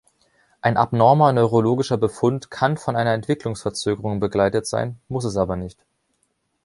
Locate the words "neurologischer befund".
1.31-2.49